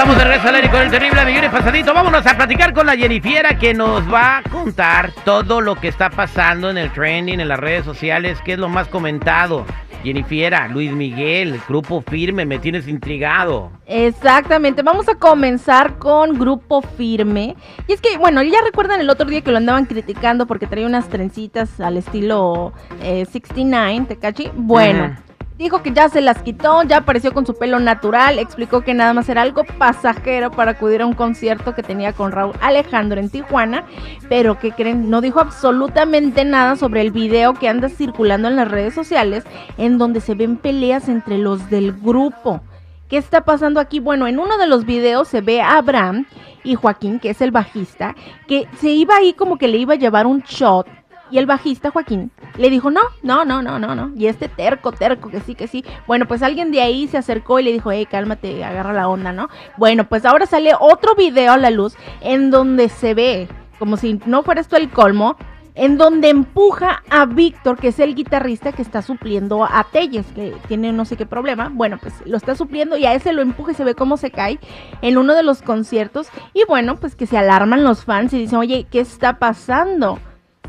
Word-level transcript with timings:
Estamos 0.00 0.16
de 0.16 0.24
regreso 0.24 0.48
al 0.48 0.54
aire 0.54 0.70
con 0.70 0.80
el 0.80 0.90
terrible 0.90 1.24
Miguel 1.26 1.50
Pasadito. 1.50 1.92
Vámonos 1.92 2.26
a 2.26 2.34
platicar 2.34 2.72
con 2.72 2.86
la 2.86 2.96
Jennifiera 2.96 3.58
que 3.58 3.74
nos 3.74 4.10
va 4.10 4.38
a 4.38 4.42
contar 4.44 5.12
todo 5.26 5.60
lo 5.60 5.74
que 5.74 5.88
está 5.88 6.08
pasando 6.08 6.70
en 6.70 6.78
el 6.78 6.90
trending, 6.90 7.38
en 7.38 7.48
las 7.48 7.60
redes 7.60 7.84
sociales, 7.84 8.38
qué 8.42 8.54
es 8.54 8.58
lo 8.58 8.70
más 8.70 8.88
comentado. 8.88 9.66
Jennifiera, 10.02 10.68
Luis 10.68 10.90
Miguel, 10.90 11.60
Grupo 11.68 12.00
Firme, 12.00 12.46
me 12.46 12.58
tienes 12.58 12.88
intrigado. 12.88 13.72
Exactamente, 13.84 14.80
vamos 14.80 15.06
a 15.06 15.16
comenzar 15.16 15.98
con 15.98 16.38
Grupo 16.38 16.80
Firme. 16.80 17.54
Y 17.86 17.92
es 17.92 18.00
que, 18.00 18.16
bueno, 18.16 18.42
ya 18.42 18.62
recuerdan 18.64 19.00
el 19.02 19.10
otro 19.10 19.26
día 19.26 19.42
que 19.42 19.50
lo 19.50 19.58
andaban 19.58 19.84
criticando 19.84 20.46
porque 20.46 20.66
traía 20.66 20.86
unas 20.86 21.10
trencitas 21.10 21.78
al 21.78 21.98
estilo 21.98 22.72
eh, 23.02 23.26
69, 23.30 24.06
¿te 24.08 24.16
cachi? 24.16 24.50
Bueno. 24.54 25.14
Dijo 25.60 25.82
que 25.82 25.92
ya 25.92 26.08
se 26.08 26.22
las 26.22 26.40
quitó, 26.40 26.82
ya 26.84 26.96
apareció 26.96 27.34
con 27.34 27.44
su 27.44 27.52
pelo 27.52 27.80
natural, 27.80 28.38
explicó 28.38 28.80
que 28.80 28.94
nada 28.94 29.12
más 29.12 29.28
era 29.28 29.42
algo 29.42 29.64
pasajero 29.76 30.50
para 30.50 30.70
acudir 30.70 31.02
a 31.02 31.06
un 31.06 31.12
concierto 31.12 31.74
que 31.74 31.82
tenía 31.82 32.14
con 32.14 32.32
Raúl 32.32 32.54
Alejandro 32.62 33.20
en 33.20 33.28
Tijuana, 33.28 33.84
pero 34.30 34.58
que 34.58 34.72
creen, 34.72 35.10
no 35.10 35.20
dijo 35.20 35.38
absolutamente 35.38 36.46
nada 36.46 36.76
sobre 36.76 37.02
el 37.02 37.10
video 37.10 37.52
que 37.52 37.68
anda 37.68 37.90
circulando 37.90 38.48
en 38.48 38.56
las 38.56 38.70
redes 38.70 38.94
sociales 38.94 39.44
en 39.76 39.98
donde 39.98 40.22
se 40.22 40.34
ven 40.34 40.56
peleas 40.56 41.10
entre 41.10 41.36
los 41.36 41.68
del 41.68 41.92
grupo. 41.92 42.62
¿Qué 43.10 43.18
está 43.18 43.42
pasando 43.42 43.80
aquí? 43.80 44.00
Bueno, 44.00 44.26
en 44.26 44.38
uno 44.38 44.56
de 44.56 44.66
los 44.66 44.86
videos 44.86 45.28
se 45.28 45.42
ve 45.42 45.60
a 45.60 45.76
Abraham 45.76 46.24
y 46.64 46.74
Joaquín, 46.74 47.20
que 47.20 47.28
es 47.28 47.42
el 47.42 47.50
bajista, 47.50 48.14
que 48.48 48.66
se 48.78 48.88
iba 48.88 49.14
ahí 49.14 49.34
como 49.34 49.58
que 49.58 49.68
le 49.68 49.76
iba 49.76 49.92
a 49.92 49.98
llevar 49.98 50.26
un 50.26 50.40
shot 50.40 50.86
y 51.30 51.38
el 51.38 51.46
bajista 51.46 51.90
Joaquín 51.90 52.30
le 52.56 52.70
dijo, 52.70 52.90
no, 52.90 53.00
no, 53.22 53.44
no, 53.44 53.62
no, 53.62 53.78
no, 53.78 53.94
no. 53.94 54.12
Y 54.16 54.26
este 54.26 54.48
terco, 54.48 54.92
terco, 54.92 55.30
que 55.30 55.40
sí, 55.40 55.54
que 55.54 55.66
sí. 55.66 55.84
Bueno, 56.06 56.26
pues 56.26 56.42
alguien 56.42 56.70
de 56.70 56.82
ahí 56.82 57.08
se 57.08 57.18
acercó 57.18 57.58
y 57.58 57.64
le 57.64 57.72
dijo, 57.72 57.90
hey, 57.90 58.06
cálmate, 58.10 58.64
agarra 58.64 58.92
la 58.92 59.08
onda, 59.08 59.32
¿no? 59.32 59.48
Bueno, 59.76 60.08
pues 60.08 60.24
ahora 60.24 60.46
sale 60.46 60.72
otro 60.78 61.14
video 61.14 61.52
a 61.52 61.58
la 61.58 61.70
luz 61.70 61.96
en 62.20 62.50
donde 62.50 62.88
se 62.88 63.14
ve, 63.14 63.48
como 63.78 63.96
si 63.96 64.20
no 64.26 64.42
fuera 64.42 64.60
esto 64.60 64.76
el 64.76 64.90
colmo, 64.90 65.36
en 65.74 65.96
donde 65.96 66.28
empuja 66.28 67.02
a 67.08 67.24
Víctor, 67.26 67.78
que 67.78 67.88
es 67.88 67.98
el 68.00 68.14
guitarrista 68.14 68.72
que 68.72 68.82
está 68.82 69.02
supliendo 69.02 69.64
a 69.64 69.86
Telles, 69.90 70.26
que 70.34 70.54
tiene 70.68 70.92
no 70.92 71.04
sé 71.04 71.16
qué 71.16 71.26
problema. 71.26 71.70
Bueno, 71.72 71.98
pues 71.98 72.14
lo 72.26 72.36
está 72.36 72.54
supliendo 72.54 72.96
y 72.96 73.06
a 73.06 73.14
ese 73.14 73.32
lo 73.32 73.40
empuja 73.40 73.72
y 73.72 73.74
se 73.74 73.84
ve 73.84 73.94
cómo 73.94 74.16
se 74.16 74.30
cae 74.30 74.58
en 75.00 75.16
uno 75.16 75.34
de 75.34 75.42
los 75.42 75.62
conciertos. 75.62 76.28
Y 76.52 76.64
bueno, 76.66 76.96
pues 76.96 77.14
que 77.14 77.26
se 77.26 77.38
alarman 77.38 77.84
los 77.84 78.04
fans 78.04 78.32
y 78.32 78.38
dicen, 78.38 78.58
oye, 78.58 78.86
¿qué 78.90 79.00
está 79.00 79.38
pasando? 79.38 80.18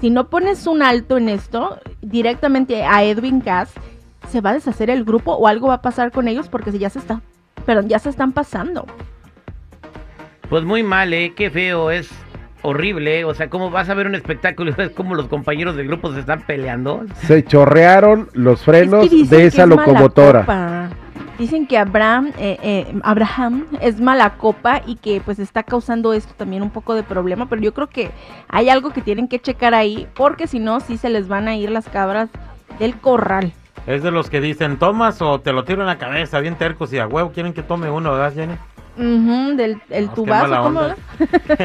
Si 0.01 0.09
no 0.09 0.29
pones 0.29 0.65
un 0.65 0.81
alto 0.81 1.17
en 1.17 1.29
esto, 1.29 1.79
directamente 2.01 2.83
a 2.83 3.03
Edwin 3.03 3.39
Cass, 3.39 3.71
se 4.29 4.41
va 4.41 4.49
a 4.49 4.53
deshacer 4.53 4.89
el 4.89 5.03
grupo 5.03 5.33
o 5.33 5.47
algo 5.47 5.67
va 5.67 5.75
a 5.75 5.81
pasar 5.83 6.11
con 6.11 6.27
ellos 6.27 6.49
porque 6.49 6.71
si 6.71 6.79
ya 6.79 6.89
se 6.89 6.97
está, 6.97 7.21
perdón, 7.67 7.87
ya 7.87 7.99
se 7.99 8.09
están 8.09 8.31
pasando. 8.31 8.87
Pues 10.49 10.63
muy 10.63 10.81
mal, 10.81 11.13
¿eh? 11.13 11.33
Qué 11.35 11.51
feo, 11.51 11.91
es 11.91 12.09
horrible. 12.63 13.25
O 13.25 13.35
sea, 13.35 13.51
¿cómo 13.51 13.69
vas 13.69 13.89
a 13.89 13.93
ver 13.93 14.07
un 14.07 14.15
espectáculo 14.15 14.71
y 14.71 14.73
ves 14.73 14.89
cómo 14.89 15.13
los 15.13 15.27
compañeros 15.27 15.75
del 15.75 15.87
grupo 15.87 16.11
se 16.11 16.21
están 16.21 16.41
peleando? 16.47 17.05
Se 17.21 17.45
chorrearon 17.45 18.27
los 18.33 18.63
frenos 18.63 19.03
Es 19.03 19.09
que 19.11 19.15
dicen 19.17 19.37
de 19.37 19.45
esa 19.45 19.63
es 19.63 19.69
mala 19.69 19.85
locomotora. 19.85 20.89
Dicen 21.41 21.65
que 21.65 21.79
Abraham, 21.79 22.33
eh, 22.37 22.59
eh, 22.61 22.93
Abraham 23.01 23.65
es 23.81 23.99
mala 23.99 24.37
copa 24.37 24.83
y 24.85 24.97
que 24.97 25.21
pues 25.21 25.39
está 25.39 25.63
causando 25.63 26.13
esto 26.13 26.35
también 26.37 26.61
un 26.61 26.69
poco 26.69 26.93
de 26.93 27.01
problema, 27.01 27.49
pero 27.49 27.63
yo 27.63 27.73
creo 27.73 27.87
que 27.87 28.11
hay 28.47 28.69
algo 28.69 28.91
que 28.91 29.01
tienen 29.01 29.27
que 29.27 29.39
checar 29.39 29.73
ahí, 29.73 30.07
porque 30.13 30.45
si 30.45 30.59
no, 30.59 30.81
sí 30.81 30.99
se 30.99 31.09
les 31.09 31.27
van 31.27 31.47
a 31.47 31.55
ir 31.55 31.71
las 31.71 31.89
cabras 31.89 32.29
del 32.77 32.95
corral. 32.95 33.53
Es 33.87 34.03
de 34.03 34.11
los 34.11 34.29
que 34.29 34.39
dicen, 34.39 34.77
¿tomas 34.77 35.19
o 35.23 35.41
te 35.41 35.51
lo 35.51 35.63
tiro 35.63 35.81
en 35.81 35.87
la 35.87 35.97
cabeza? 35.97 36.39
Bien 36.41 36.59
tercos 36.59 36.93
y 36.93 36.99
a 36.99 37.07
huevo 37.07 37.31
quieren 37.31 37.53
que 37.53 37.63
tome 37.63 37.89
uno, 37.89 38.11
¿verdad, 38.11 38.35
Jenny? 38.35 38.53
Del 38.97 39.81
el 39.89 40.05
No, 40.07 40.13
tubazo, 40.13 40.61
¿cómo? 40.63 40.79
onda. 40.81 40.95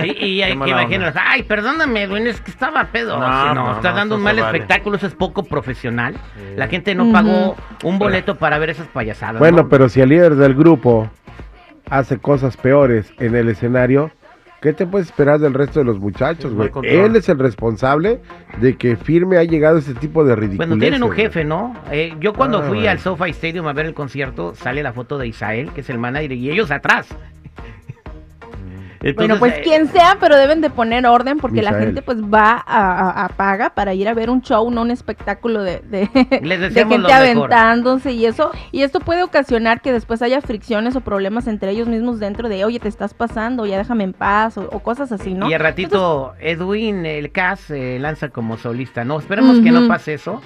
Y, 0.04 0.42
hay 0.42 0.52
que 0.52 0.56
mala 0.56 0.82
imaginar, 0.82 1.14
ay, 1.16 1.42
perdóname, 1.42 2.06
güey, 2.06 2.26
es 2.28 2.40
que 2.40 2.50
estaba 2.50 2.84
pedo. 2.84 3.18
No, 3.18 3.26
Si 3.26 3.48
no, 3.48 3.54
no, 3.54 3.72
estás 3.76 3.92
no, 3.92 3.98
dando 3.98 4.14
un 4.16 4.22
mal 4.22 4.36
vale. 4.36 4.46
espectáculo, 4.58 4.96
eso 4.96 5.06
es 5.06 5.14
poco 5.14 5.42
profesional. 5.42 6.14
Sí. 6.14 6.54
La 6.56 6.68
gente 6.68 6.94
no 6.94 7.10
pagó 7.12 7.56
un 7.82 7.98
boleto 7.98 8.36
para 8.36 8.58
ver 8.58 8.70
esas 8.70 8.86
payasadas. 8.88 9.38
Bueno, 9.38 9.62
¿no? 9.64 9.68
pero 9.68 9.88
si 9.88 10.00
el 10.00 10.10
líder 10.10 10.36
del 10.36 10.54
grupo 10.54 11.10
hace 11.90 12.18
cosas 12.18 12.56
peores 12.56 13.12
en 13.18 13.34
el 13.34 13.48
escenario, 13.48 14.10
¿qué 14.66 14.72
te 14.72 14.84
puedes 14.84 15.06
esperar 15.06 15.38
del 15.38 15.54
resto 15.54 15.78
de 15.78 15.84
los 15.84 16.00
muchachos, 16.00 16.52
güey? 16.52 16.68
Él 16.82 17.14
es 17.14 17.28
el 17.28 17.38
responsable 17.38 18.20
de 18.60 18.76
que 18.76 18.96
firme 18.96 19.36
ha 19.38 19.44
llegado 19.44 19.78
ese 19.78 19.94
tipo 19.94 20.24
de 20.24 20.34
ridículo. 20.34 20.66
Bueno, 20.66 20.80
tienen 20.80 21.04
un 21.04 21.12
jefe, 21.12 21.44
¿no? 21.44 21.72
Eh, 21.92 22.14
yo 22.18 22.32
cuando 22.32 22.58
Ah, 22.58 22.62
fui 22.62 22.78
bueno. 22.78 22.90
al 22.90 22.98
SoFi 22.98 23.30
Stadium 23.30 23.68
a 23.68 23.72
ver 23.72 23.86
el 23.86 23.94
concierto, 23.94 24.56
sale 24.56 24.82
la 24.82 24.92
foto 24.92 25.18
de 25.18 25.28
Isael, 25.28 25.70
que 25.70 25.82
es 25.82 25.90
el 25.90 25.98
manager, 25.98 26.32
y 26.32 26.50
ellos 26.50 26.72
atrás. 26.72 27.06
Bueno, 29.14 29.34
Entonces, 29.34 29.38
pues 29.38 29.52
eh, 29.54 29.60
quien 29.62 29.88
sea, 29.88 30.16
pero 30.20 30.36
deben 30.36 30.60
de 30.60 30.70
poner 30.70 31.06
orden 31.06 31.38
porque 31.38 31.62
la 31.62 31.72
gente 31.74 32.02
pues 32.02 32.18
va 32.22 32.62
a, 32.66 33.10
a- 33.10 33.24
a 33.24 33.28
paga 33.30 33.70
para 33.70 33.94
ir 33.94 34.08
a 34.08 34.14
ver 34.14 34.30
un 34.30 34.42
show, 34.42 34.70
no 34.70 34.82
un 34.82 34.90
espectáculo 34.90 35.62
de, 35.62 35.80
de, 35.80 36.08
gente 36.72 36.96
aventándose 37.12 38.12
y 38.12 38.26
eso. 38.26 38.50
Y 38.72 38.82
esto 38.82 39.00
puede 39.00 39.22
ocasionar 39.22 39.80
que 39.80 39.92
después 39.92 40.22
haya 40.22 40.40
fricciones 40.40 40.96
o 40.96 41.00
problemas 41.00 41.46
entre 41.46 41.70
ellos 41.70 41.88
mismos 41.88 42.18
dentro 42.20 42.48
de, 42.48 42.64
oye, 42.64 42.80
te 42.80 42.88
estás 42.88 43.14
pasando, 43.14 43.66
ya 43.66 43.78
déjame 43.78 44.04
en 44.04 44.12
paz 44.12 44.58
o, 44.58 44.68
o 44.72 44.80
cosas 44.80 45.12
así, 45.12 45.34
¿no? 45.34 45.48
Y 45.50 45.54
al 45.54 45.60
ratito 45.60 46.34
Edwin, 46.40 47.06
el 47.06 47.30
Cas, 47.32 47.70
eh, 47.70 47.98
lanza 48.00 48.28
como 48.30 48.56
solista, 48.56 49.04
¿no? 49.04 49.18
Esperemos 49.18 49.60
que 49.60 49.70
no 49.70 49.88
pase 49.88 50.14
eso. 50.14 50.40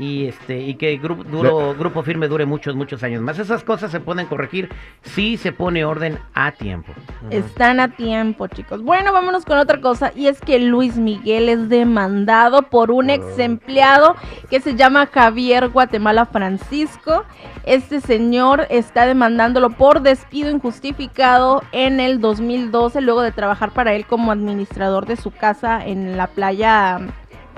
Y 0.00 0.28
este 0.28 0.58
y 0.60 0.76
que 0.76 0.96
grupo, 0.96 1.24
duro, 1.24 1.74
grupo 1.74 2.02
firme 2.02 2.26
dure 2.26 2.46
muchos, 2.46 2.74
muchos 2.74 3.02
años 3.02 3.20
más. 3.20 3.38
Esas 3.38 3.62
cosas 3.62 3.90
se 3.90 4.00
pueden 4.00 4.24
corregir 4.24 4.70
si 5.02 5.36
se 5.36 5.52
pone 5.52 5.84
orden 5.84 6.18
a 6.32 6.52
tiempo. 6.52 6.90
Están 7.28 7.80
a 7.80 7.88
tiempo, 7.88 8.46
chicos. 8.46 8.82
Bueno, 8.82 9.12
vámonos 9.12 9.44
con 9.44 9.58
otra 9.58 9.78
cosa. 9.82 10.10
Y 10.16 10.28
es 10.28 10.40
que 10.40 10.58
Luis 10.58 10.96
Miguel 10.96 11.50
es 11.50 11.68
demandado 11.68 12.62
por 12.62 12.90
un 12.90 13.10
ex 13.10 13.38
empleado 13.38 14.16
que 14.48 14.60
se 14.60 14.74
llama 14.74 15.04
Javier 15.04 15.68
Guatemala 15.68 16.24
Francisco. 16.24 17.24
Este 17.66 18.00
señor 18.00 18.66
está 18.70 19.04
demandándolo 19.04 19.68
por 19.68 20.00
despido 20.00 20.50
injustificado 20.50 21.62
en 21.72 22.00
el 22.00 22.22
2012, 22.22 23.02
luego 23.02 23.20
de 23.20 23.32
trabajar 23.32 23.72
para 23.72 23.92
él 23.92 24.06
como 24.06 24.32
administrador 24.32 25.04
de 25.04 25.16
su 25.16 25.30
casa 25.30 25.84
en 25.84 26.16
la 26.16 26.26
playa 26.28 27.00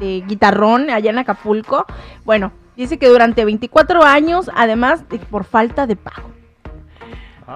de 0.03 0.23
Guitarrón, 0.27 0.91
allá 0.91 1.11
en 1.11 1.19
Acapulco. 1.19 1.87
Bueno, 2.25 2.53
dice 2.77 2.99
que 2.99 3.09
durante 3.09 3.45
24 3.45 4.03
años, 4.03 4.51
además 4.55 5.09
de 5.09 5.19
por 5.19 5.45
falta 5.45 5.87
de 5.87 5.97
pago. 5.97 6.31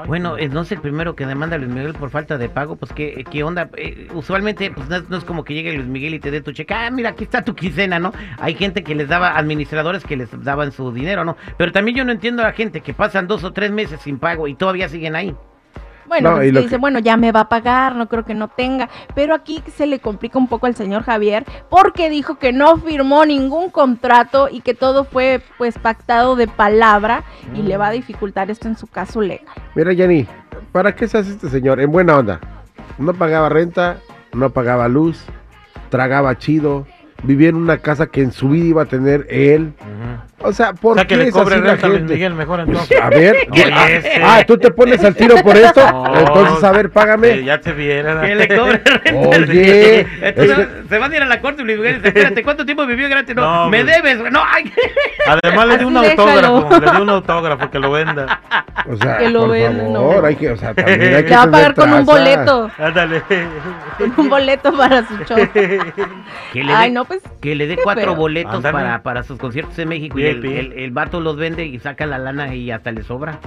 Bueno, 0.07 0.37
no 0.37 0.61
es 0.61 0.73
el 0.73 0.81
primero 0.81 1.17
que 1.17 1.25
demanda 1.27 1.57
a 1.57 1.59
Luis 1.59 1.71
Miguel 1.71 1.95
por 1.95 2.11
falta 2.11 2.37
de 2.37 2.49
pago, 2.49 2.77
pues 2.77 2.93
qué, 2.93 3.25
qué 3.31 3.43
onda. 3.43 3.71
Eh, 3.77 4.09
usualmente, 4.13 4.71
pues 4.71 4.89
no 4.89 4.97
es, 4.97 5.09
no 5.09 5.17
es 5.17 5.25
como 5.25 5.43
que 5.43 5.55
llegue 5.55 5.73
Luis 5.73 5.87
Miguel 5.87 6.15
y 6.15 6.19
te 6.19 6.31
dé 6.31 6.41
tu 6.41 6.53
cheque. 6.53 6.75
Ah, 6.75 6.91
mira, 6.91 7.11
aquí 7.11 7.25
está 7.25 7.43
tu 7.43 7.55
quincena, 7.55 7.99
¿no? 7.99 8.13
Hay 8.39 8.55
gente 8.55 8.85
que 8.85 8.95
les 8.95 9.09
daba, 9.09 9.39
administradores 9.39 10.05
que 10.05 10.17
les 10.17 10.29
daban 10.45 10.73
su 10.73 10.93
dinero, 10.93 11.25
¿no? 11.25 11.37
Pero 11.57 11.73
también 11.73 11.97
yo 11.97 12.05
no 12.05 12.13
entiendo 12.13 12.43
a 12.43 12.47
la 12.47 12.53
gente 12.53 12.81
que 12.81 12.93
pasan 12.95 13.27
dos 13.27 13.45
o 13.45 13.53
tres 13.53 13.71
meses 13.71 14.01
sin 14.01 14.19
pago 14.19 14.49
y 14.49 14.55
todavía 14.55 14.89
siguen 14.89 15.17
ahí. 15.17 15.35
Bueno, 16.09 16.31
No, 16.31 16.37
pues 16.37 16.49
y 16.49 16.51
dice, 16.53 16.69
que- 16.71 16.77
bueno, 16.79 16.99
ya 16.99 17.17
me 17.17 17.33
va 17.33 17.41
a 17.41 17.49
pagar, 17.49 17.95
no 17.97 18.09
creo 18.09 18.25
que 18.25 18.35
no 18.35 18.49
tenga. 18.49 18.89
Pero 19.15 19.35
aquí 19.35 19.63
se 19.75 19.87
le 19.87 19.99
complica 19.99 20.39
un 20.39 20.49
poco 20.49 20.67
al 20.67 20.75
señor 20.77 21.03
Javier 21.03 21.45
porque 21.69 22.09
dijo 22.11 22.39
que 22.39 22.53
no 22.53 22.77
firmó 22.79 23.25
ningún 23.25 23.71
contrato 23.71 24.49
y 24.51 24.61
que 24.61 24.75
todo 24.75 25.05
fue 25.05 25.43
pues 25.59 25.79
pactado 25.79 26.37
de 26.37 26.47
palabra 26.49 27.25
y 27.55 27.63
le 27.63 27.77
va 27.77 27.89
a 27.89 27.91
dificultar 27.93 28.51
esto 28.51 28.69
en 28.69 28.77
su 28.77 28.87
caso 28.87 29.21
legal. 29.21 29.47
Mira, 29.75 29.95
Jenny, 29.95 30.27
¿para 30.73 30.95
qué 30.95 31.09
se 31.09 31.19
hace 31.19 31.31
este 31.33 31.49
señor? 31.49 31.81
En 31.81 31.91
buena 31.91 32.17
onda. 32.17 32.41
No 32.99 33.13
pagaba 33.15 33.49
renta, 33.49 33.99
no 34.33 34.51
pagaba 34.51 34.89
luz, 34.89 35.25
tragaba 35.91 36.39
chido, 36.39 36.87
vivía 37.23 37.49
en 37.49 37.57
una 37.57 37.79
casa 37.79 38.07
que 38.07 38.23
en 38.23 38.33
su 38.33 38.49
vida 38.51 38.65
iba 38.67 38.83
a 38.83 38.87
tener 38.87 39.27
él. 39.29 39.75
O 40.49 40.53
sea, 40.53 40.71
O 40.71 40.75
¿por 40.75 40.95
sea, 40.95 41.05
que 41.05 41.15
qué 41.15 41.23
le 41.23 41.29
es 41.29 41.35
cobre 41.35 41.57
así 41.57 41.65
la 41.65 41.71
renta 41.73 41.87
a 41.87 41.89
Luis 41.89 41.99
gente? 42.01 42.15
Miguel 42.15 42.35
mejor 42.35 42.61
entonces. 42.61 43.01
A 43.01 43.09
ver, 43.11 43.37
Oye, 43.51 43.71
ah, 43.75 43.91
ese. 43.91 44.23
ah, 44.23 44.45
tú 44.47 44.57
te 44.59 44.71
pones 44.71 45.03
al 45.05 45.15
tiro 45.15 45.37
por 45.43 45.57
esto, 45.57 45.81
No, 45.93 46.19
entonces 46.19 46.65
a 46.65 46.73
ver, 46.73 46.87
que 46.87 46.93
págame. 46.93 47.45
ya 47.45 47.61
te 47.61 47.73
viera. 47.73 48.21
Que 48.23 48.35
le 48.35 48.49
cobre 48.57 48.79
renta. 48.85 49.29
Oye, 49.29 50.07
Entonces, 50.23 50.59
es 50.59 50.89
se 50.89 50.99
van 50.99 51.13
a 51.13 51.17
ir 51.17 51.23
a 51.23 51.27
la 51.27 51.41
corte 51.41 51.63
y 51.63 51.65
Luis 51.65 51.79
Miguel 51.79 51.97
dice, 51.97 52.09
espérate, 52.09 52.43
¿cuánto 52.43 52.65
tiempo 52.65 52.87
vivió 52.87 53.09
gratis? 53.09 53.35
No, 53.35 53.65
No, 53.65 53.71
me 53.71 53.83
pues. 53.85 53.95
debes. 53.97 54.33
No, 54.33 54.41
ay. 54.47 54.73
Además 55.43 55.67
le 55.69 55.79
di 55.79 55.85
un 55.85 55.95
déjalo. 56.01 56.47
autógrafo, 56.57 56.81
le 56.85 56.91
di 56.93 57.01
un 57.03 57.11
autógrafo 57.11 57.71
que 57.71 57.79
lo 57.79 57.91
venda. 57.91 58.41
O 58.89 58.97
sea, 58.97 59.19
Que 59.19 59.31
lo 59.31 59.41
por 59.41 59.51
ven, 59.51 59.77
favor, 59.77 60.21
no. 60.21 60.27
hay 60.27 60.37
que, 60.37 60.51
o 60.51 60.57
sea, 60.57 60.75
también 60.75 61.01
hay 61.15 61.25
que 61.25 61.31
Te 61.31 61.35
va 61.37 61.43
a 61.43 61.51
tener 61.51 61.51
pagar 61.51 61.75
con 61.75 61.93
un 61.93 62.05
traza. 62.07 62.13
boleto. 62.21 62.71
Ándale. 62.79 63.23
Con 63.99 64.13
un 64.17 64.29
boleto 64.29 64.77
para 64.77 65.07
su 65.07 65.17
show. 65.25 65.37
Que 65.53 66.63
le 66.65 66.73
Ay, 66.73 66.89
dé- 66.91 66.95
no, 66.95 67.05
pues. 67.05 67.21
Que 67.41 67.55
le 67.55 67.67
dé 67.67 67.77
Qué 67.77 67.83
cuatro 67.83 68.05
feo. 68.05 68.15
boletos 68.17 68.55
Ándale. 68.55 68.73
para, 68.73 69.03
para 69.03 69.23
sus 69.23 69.39
conciertos 69.39 69.79
en 69.79 69.89
México 69.89 70.19
y 70.19 70.27
el, 70.27 70.36
el, 70.45 70.73
el 70.73 70.91
vato 70.91 71.21
los 71.21 71.37
vende 71.37 71.65
y 71.65 71.79
saca 71.79 72.07
la 72.07 72.19
lana 72.19 72.55
y 72.55 72.71
hasta 72.71 72.93
le 72.93 73.03
sobra. 73.03 73.39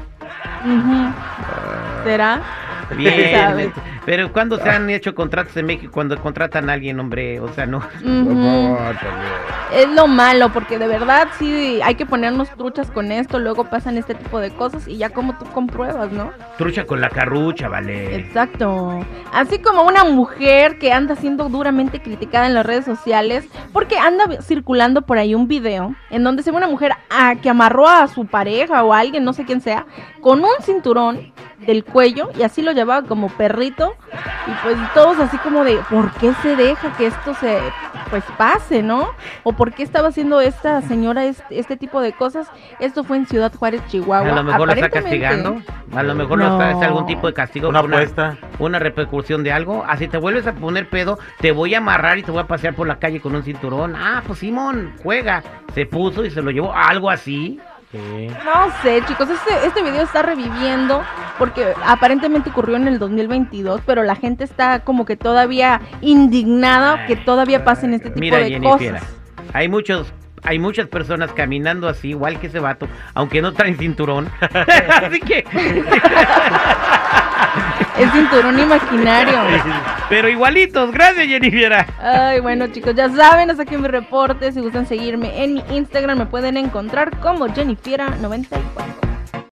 ¿Será? 2.04 2.42
Bien. 2.98 3.72
Pero 4.06 4.32
cuando 4.34 4.58
se 4.58 4.70
han 4.70 4.90
hecho 4.90 5.14
contratos 5.14 5.56
en 5.58 5.66
México, 5.68 5.92
cuando 5.94 6.20
contratan 6.20 6.70
a 6.70 6.74
alguien, 6.74 7.00
hombre, 7.00 7.40
o 7.40 7.48
sea, 7.50 7.66
no. 7.66 7.82
Es 9.72 9.88
lo 9.90 10.08
malo, 10.08 10.52
porque 10.52 10.80
de 10.80 10.88
verdad 10.88 11.28
sí 11.38 11.80
hay 11.84 11.96
que 11.96 12.06
ponernos 12.06 12.50
truchas 12.52 12.90
con 12.90 13.12
esto, 13.12 13.40
luego 13.40 13.66
pasan 13.66 13.98
este 13.98 14.16
tipo 14.16 14.40
de 14.40 14.50
cosas 14.52 14.88
y 14.88 14.98
ya 14.98 15.10
como 15.10 15.38
tú 15.38 15.46
compruebas, 15.52 16.12
¿no? 16.12 16.32
Trucha 16.58 16.86
con 16.86 17.02
la 17.02 17.10
carrucha, 17.10 17.68
vale. 17.68 18.16
Exacto. 18.16 19.06
Así 19.32 19.60
como 19.60 19.84
una 19.84 20.06
mujer 20.06 20.80
que 20.80 20.92
anda 20.92 21.16
siendo 21.16 21.50
duramente 21.50 22.02
criticada 22.02 22.48
en 22.48 22.54
las 22.54 22.66
redes 22.66 22.86
sociales 22.86 23.48
porque 23.72 23.98
anda 23.98 24.42
circulando 24.42 25.04
por 25.04 25.18
ahí 25.18 25.36
un 25.36 25.48
video 25.48 25.96
en 26.10 26.24
donde 26.24 26.44
se 26.44 26.52
ve 26.52 26.58
una 26.58 26.68
mujer 26.68 26.94
ah, 27.10 27.36
que 27.42 27.50
amarró 27.50 27.88
a 27.88 28.08
su 28.08 28.26
pareja 28.26 28.84
o 28.84 28.94
a 28.94 29.00
alguien, 29.00 29.24
no 29.24 29.34
sé 29.34 29.46
quién 29.46 29.62
sea, 29.62 29.86
con 30.22 30.40
un 30.40 30.50
cinturón 30.62 31.32
del 31.66 31.84
cuello 31.84 32.30
y 32.38 32.44
así 32.44 32.62
lo 32.62 32.72
llevaba 32.72 33.08
como 33.08 33.30
perrito 33.30 33.94
y 34.48 34.52
pues 34.64 34.78
todos 34.94 35.20
así 35.20 35.38
como 35.40 35.64
de 35.64 35.80
¿por 35.90 36.12
qué 36.14 36.34
se 36.42 36.56
deja 36.56 36.96
que 36.98 37.08
esto 37.08 37.34
se 37.36 37.60
pues 38.10 38.24
pase, 38.38 38.82
¿no? 38.82 39.10
O 39.44 39.54
por 39.54 39.74
qué 39.74 39.84
estaba 39.84 40.10
haciendo 40.10 40.42
esta 40.42 40.82
señora 40.82 41.26
este, 41.26 41.60
este 41.60 41.78
tipo 41.78 42.02
de 42.02 42.14
cosas. 42.14 42.50
Esto 42.80 43.04
fue 43.04 43.18
en 43.18 43.28
Ciudad 43.28 43.54
Juárez, 43.54 43.82
Chihuahua. 43.88 44.32
A 44.32 44.36
lo 44.36 44.44
mejor 44.44 44.68
lo 44.68 44.74
está 44.74 44.90
castigando. 44.90 45.62
A 45.96 46.04
lo 46.04 46.16
mejor 46.16 46.40
lo 46.40 46.46
está, 46.46 46.72
es 46.72 46.82
algún 46.82 47.06
tipo 47.06 47.28
de 47.28 47.34
castigo. 47.34 47.70
Una 47.70 47.82
por 47.82 47.94
apuesta. 47.94 48.38
Una 48.60 48.80
repercusión 48.80 49.44
de 49.44 49.52
algo. 49.52 49.84
Así 49.88 50.08
te 50.08 50.18
vuelves 50.18 50.48
a 50.48 50.54
poner 50.54 50.90
pedo, 50.90 51.20
te 51.40 51.52
voy 51.52 51.76
a 51.76 51.80
amarrar 51.80 52.18
y 52.18 52.24
te 52.24 52.32
voy 52.32 52.42
a 52.42 52.48
pasear 52.48 52.74
por 52.76 52.88
la 52.88 53.00
calle 53.00 53.22
con 53.22 53.36
un 53.36 53.44
cinturón. 53.44 53.96
Ah, 53.96 54.24
pues 54.26 54.40
Simón, 54.40 54.94
juega. 55.04 55.44
Se 55.74 55.86
puso 55.86 56.26
y 56.26 56.32
se 56.32 56.42
lo 56.42 56.52
llevó. 56.52 56.74
Algo 56.74 57.10
así. 57.10 57.60
No 57.92 58.72
sé, 58.84 59.02
chicos, 59.08 59.28
este, 59.30 59.66
este 59.66 59.82
video 59.82 60.04
está 60.04 60.22
reviviendo 60.22 61.04
porque 61.40 61.74
aparentemente 61.84 62.52
ocurrió 62.52 62.76
en 62.76 62.88
el 62.88 63.00
2022, 63.00 63.82
pero 63.84 64.04
la 64.04 64.16
gente 64.16 64.44
está 64.44 64.82
como 64.82 65.06
que 65.06 65.18
todavía 65.18 65.82
indignada 66.02 67.08
que 67.08 67.16
todavía 67.16 67.66
pasen 67.66 67.96
este 67.96 68.10
tipo 68.10 68.20
Mira, 68.20 68.38
de 68.38 68.60
cosas. 68.60 69.02
hay 69.54 69.68
muchos, 69.70 70.14
hay 70.44 70.60
muchas 70.60 70.88
personas 70.88 71.34
caminando 71.34 71.88
así, 71.90 72.10
igual 72.10 72.40
que 72.40 72.48
ese 72.48 72.60
vato, 72.60 72.88
aunque 73.16 73.42
no 73.42 73.54
traen 73.54 73.76
cinturón. 73.76 74.30
así 75.02 75.20
que, 75.22 75.44
Es 78.00 78.12
cinturón 78.14 78.60
imaginario. 78.60 79.40
pero 80.10 80.30
igualitos, 80.30 80.92
gracias 80.92 81.28
Jennifer. 81.28 81.86
Ay, 82.02 82.40
bueno, 82.40 82.68
chicos, 82.68 82.96
ya 82.96 83.10
saben, 83.10 83.50
hasta 83.50 83.64
aquí 83.64 83.78
mi 83.78 83.88
reporte. 83.88 84.52
Si 84.52 84.62
gustan 84.62 84.86
seguirme 84.86 85.44
en 85.44 85.56
mi 85.56 85.64
Instagram, 85.72 86.20
me 86.20 86.26
pueden 86.26 86.58
encontrar 86.58 87.20
como 87.20 87.48
Jennifiera94. 87.48 88.99